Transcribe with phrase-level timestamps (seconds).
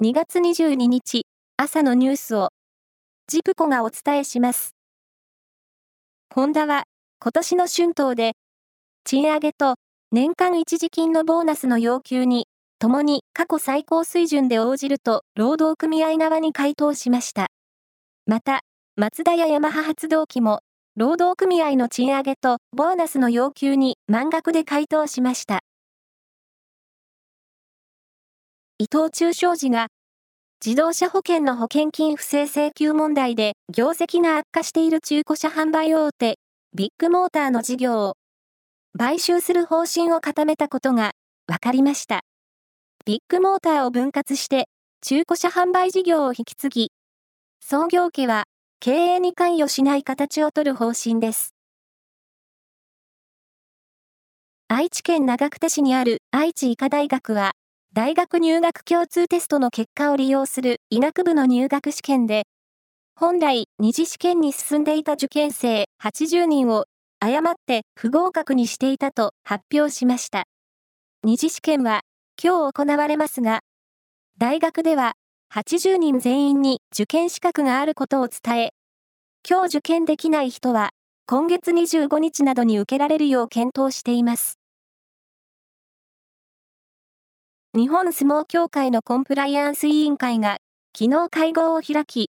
[0.00, 1.26] 2月22日
[1.56, 2.50] 朝のニュースを
[3.26, 4.76] ジプコがお伝えします。
[6.32, 6.84] ホンダは
[7.20, 8.34] 今年の春闘で
[9.02, 9.74] 賃上げと
[10.12, 12.46] 年間一時金のボーナスの要求に
[12.78, 17.48] 共に過去最高水準で応じると労働組合側に回答しました。
[18.24, 18.60] また、
[18.94, 20.60] マツダやヤマハ発動機も
[20.94, 25.58] 労働組合の賃上げとボーナスの要求に満額で回答しました。
[28.80, 29.88] 伊藤忠商事が、
[30.64, 36.38] 自動車保険の保険金不正請求問題で業績が悪化している中古車販売大手、
[36.76, 38.14] ビッグモーターの事業を
[38.96, 41.10] 買収する方針を固めたことが
[41.48, 42.20] 分かりました。
[43.04, 44.68] ビッグモーターを分割して
[45.00, 46.92] 中古車販売事業を引き継ぎ、
[47.58, 48.44] 創業家は
[48.78, 51.52] 経営に関与しない形を取る方針です。
[54.68, 57.54] 愛知県長久手市にある愛知医科大学は、
[57.98, 62.44] 大学入学共通テストの結果を利用する医学部の入学試験で、
[63.16, 66.84] 本来二次試験に進んでいた受験生80人を
[67.18, 70.44] 誤って不合格にしていたと発表しました。
[71.24, 72.02] 二次試験は
[72.40, 73.62] 今日行われますが、
[74.38, 75.14] 大学では
[75.52, 78.70] 80人全員に受験資格があることを伝え、
[79.44, 80.90] 今日受験できない人は
[81.26, 84.57] 今月25日などに受けられるよう検討しています。
[87.76, 90.56] 日本相撲協会のコンプライアンス委員会が
[90.96, 92.30] 昨日会合を開き、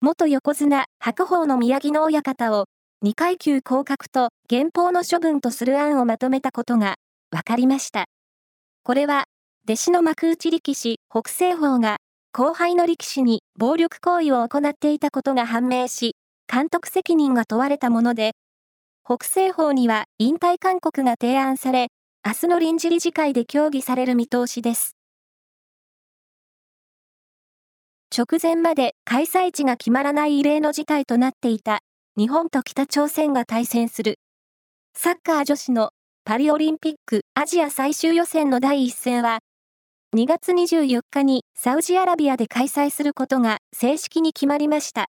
[0.00, 2.66] 元横綱白鵬の宮城の親方を
[3.04, 6.94] 2階級降格と減俸の処分とする案をまとめたことが
[7.32, 8.04] 分かりました。
[8.84, 9.24] これは、
[9.64, 11.96] 弟子の幕内力士北西鵬が
[12.32, 16.14] 後輩の力士に暴力行為を行っていたことが判明し、
[16.46, 18.34] 監督責任が問われたもので、
[19.04, 21.88] 北西鵬には引退勧告が提案され、
[22.22, 24.94] 明日の臨時理事会で協議される見通しです。
[28.14, 31.80] 直前まで開催地が決まらない異例の事態となっていた
[32.18, 34.18] 日本と北朝鮮が対戦する
[34.94, 35.92] サッカー女子の
[36.26, 39.38] パリオリンピックアジア最終予選の第一戦は
[40.14, 45.06] 2月24日にサウジアラビアで開催することが正式に決まりました。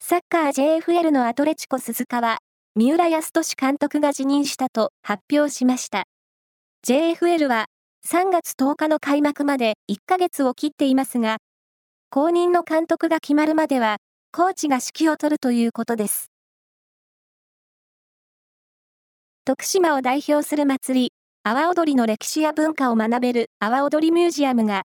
[0.00, 2.38] サッカー JFL のアトレチコ鈴鹿は
[2.76, 6.04] 三浦康俊監督が辞任したと発表しました。
[6.84, 7.66] JFL は
[8.04, 11.36] 3月10日の開幕まで1ヶ月を切っていますが、
[12.10, 13.98] 後任の監督が決まるまでは、
[14.32, 16.32] コーチが指揮を執るということです。
[19.44, 21.12] 徳島を代表する祭り、
[21.44, 24.82] 阿波踊りの歴史や文化を学べる阿波踊りミュージアムが、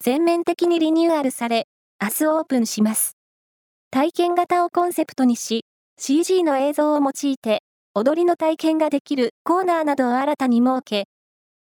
[0.00, 1.66] 全面的にリニューアルされ、
[2.02, 3.18] 明日オープンします。
[3.90, 5.66] 体験型をコンセプトにし、
[6.04, 7.62] CG の映像を用いて、
[7.94, 11.04] 踊りの体験ができるコーナーなどを新たに設け、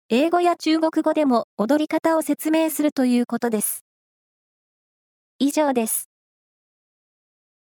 [0.08, 3.84] 英語や中国語でも踊り方を説明するということです。
[5.38, 6.13] 以上です。